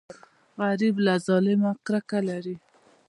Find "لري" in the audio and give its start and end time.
2.29-2.55